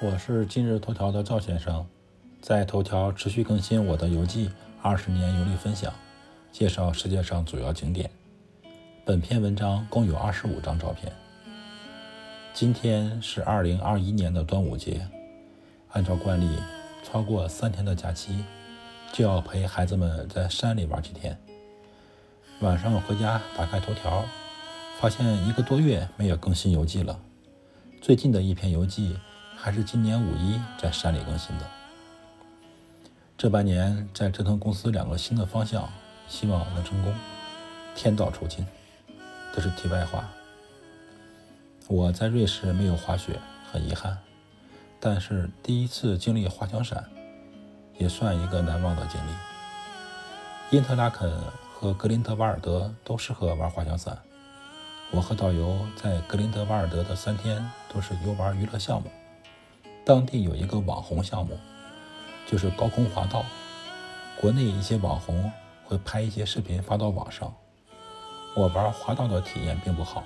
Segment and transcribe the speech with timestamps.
[0.00, 1.84] 我是今日头条的赵先生，
[2.40, 4.48] 在头条持续更新我的游记
[4.80, 5.92] 二十年游历分享，
[6.52, 8.08] 介绍世界上主要景点。
[9.04, 11.12] 本篇文章共有二十五张照片。
[12.54, 15.04] 今天是二零二一年的端午节，
[15.90, 16.48] 按照惯例，
[17.02, 18.44] 超过三天的假期
[19.12, 21.36] 就要陪孩子们在山里玩几天。
[22.60, 24.24] 晚上回家打开头条，
[25.00, 27.18] 发现一个多月没有更新游记了。
[28.00, 29.16] 最近的一篇游记。
[29.68, 31.66] 还是今年五一在山里更新的。
[33.36, 35.86] 这半年在折腾公司两个新的方向，
[36.26, 37.14] 希望能成功。
[37.94, 38.66] 天道酬勤，
[39.54, 40.26] 这是题外话。
[41.86, 43.38] 我在瑞士没有滑雪，
[43.70, 44.16] 很遗憾。
[44.98, 47.04] 但是第一次经历滑翔伞，
[47.98, 49.30] 也算一个难忘的经历。
[50.70, 51.30] 因特拉肯
[51.74, 54.16] 和格林德瓦尔德都适合玩滑翔伞。
[55.10, 59.10] 我和导游在格林德瓦尔德的三天都是游玩娱乐项目。
[60.08, 61.58] 当地有一个网红项目，
[62.46, 63.44] 就是高空滑道。
[64.40, 65.52] 国内一些网红
[65.84, 67.54] 会拍一些视频发到网上。
[68.56, 70.24] 我玩滑道的体验并不好。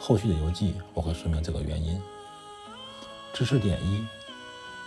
[0.00, 2.00] 后续的游记我会说明这个原因。
[3.34, 4.02] 知识点一：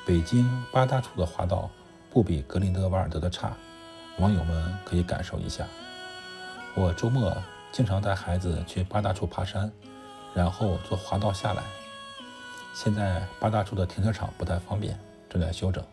[0.08, 1.70] 北京八大处的滑道
[2.09, 3.56] 不比格林德瓦尔德的差，
[4.18, 5.68] 网友们可以感受一下。
[6.73, 7.31] 我周末
[7.72, 9.72] 经常带孩子去八大处爬山，
[10.34, 11.62] 然后坐滑道下来。
[12.74, 14.98] 现在八大处的停车场不太方便，
[15.30, 15.84] 正在修整。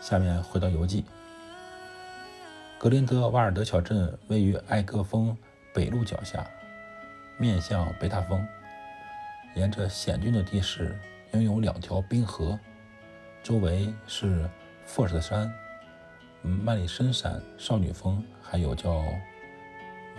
[0.00, 1.04] 下面回到游记。
[2.78, 5.36] 格林德瓦尔德小镇位于艾格峰
[5.72, 6.44] 北路脚下，
[7.38, 8.44] 面向北大峰，
[9.54, 10.98] 沿着险峻的地势，
[11.32, 12.58] 拥有两条冰河，
[13.42, 14.48] 周围是
[14.84, 15.52] 富尔特山、
[16.42, 19.04] 曼里森山、少女峰，还有叫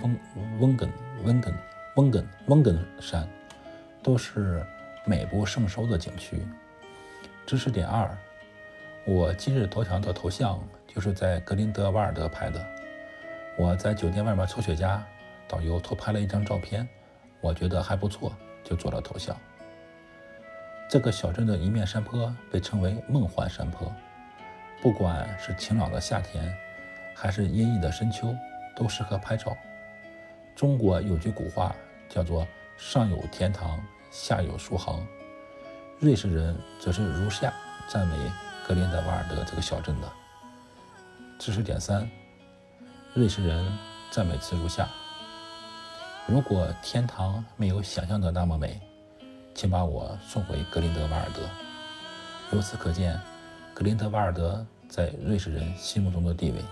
[0.02, 0.20] 温
[0.60, 0.90] 温根
[1.26, 1.54] 温根
[1.98, 3.28] 温根温根山，
[4.02, 4.66] 都是。
[5.06, 6.42] 美不胜收的景区。
[7.46, 8.10] 知识点二：
[9.06, 12.66] 我今日头条的头像就是在格林德瓦尔德拍的。
[13.58, 15.02] 我在酒店外面抽雪茄，
[15.46, 16.88] 导游偷拍了一张照片，
[17.42, 18.32] 我觉得还不错，
[18.64, 19.36] 就做了头像。
[20.90, 23.94] 这个小镇的一面山坡被称为梦幻山坡，
[24.82, 26.56] 不管是晴朗的夏天，
[27.14, 28.34] 还是阴翳的深秋，
[28.74, 29.58] 都适合拍照。
[30.56, 31.76] 中国有句古话
[32.08, 32.48] 叫做
[32.78, 33.84] “上有天堂”。
[34.14, 35.04] 下有书行，
[36.00, 37.52] 瑞士人则是如下
[37.88, 38.32] 赞美
[38.68, 40.08] 格林德瓦尔德这个小镇的。
[41.40, 42.08] 知识点三：
[43.16, 43.76] 瑞士人
[44.12, 44.88] 赞美词如下：
[46.28, 48.80] 如果天堂没有想象的那么美，
[49.56, 51.42] 请把我送回格林德瓦尔德。
[52.52, 53.20] 由此可见，
[53.74, 56.64] 格林德瓦尔德在瑞士人心目中的地位。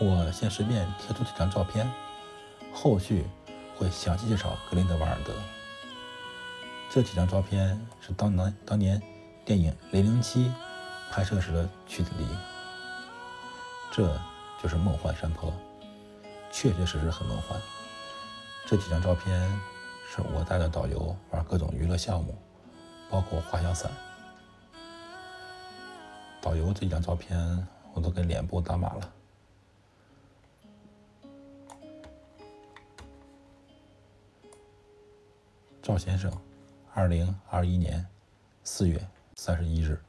[0.00, 1.88] 我先随便贴出几张照片，
[2.72, 3.24] 后续。
[3.76, 5.32] 会详细介绍格林德瓦尔德。
[6.90, 9.02] 这几张照片是当年当年
[9.44, 10.46] 电影《零零七》
[11.10, 12.10] 拍摄时的取景。
[13.90, 14.18] 这
[14.62, 15.52] 就是梦幻山坡，
[16.50, 17.60] 确确实实很梦幻。
[18.66, 19.40] 这几张照片
[20.08, 22.36] 是我带着导游玩各种娱乐项目，
[23.10, 23.90] 包括滑翔伞。
[26.40, 29.12] 导游这几张照片我都给脸部打码了。
[35.84, 36.32] 赵先生，
[36.94, 38.06] 二零二一年
[38.62, 39.06] 四月
[39.36, 40.00] 三十一日。